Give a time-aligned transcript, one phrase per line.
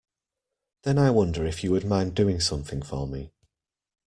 [0.81, 3.31] Then I wonder if you would mind doing something for me.